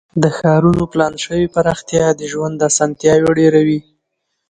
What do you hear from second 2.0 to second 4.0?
د ژوند اسانتیاوې ډیروي.